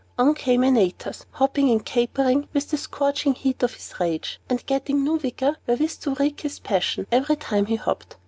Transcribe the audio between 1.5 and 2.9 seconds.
and capering with the